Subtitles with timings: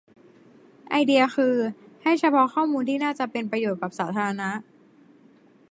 [0.89, 1.55] ไอเดียคือ
[2.03, 4.49] ให้เฉพาะข้อมูลที่น่าจะเป็นประโยชน์กับสาธารณะ